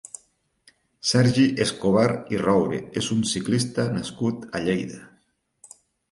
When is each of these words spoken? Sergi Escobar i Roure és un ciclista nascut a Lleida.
Sergi 1.09 1.43
Escobar 1.65 2.05
i 2.35 2.39
Roure 2.43 2.79
és 3.01 3.09
un 3.15 3.21
ciclista 3.33 3.85
nascut 3.99 4.47
a 4.61 4.63
Lleida. 4.69 4.99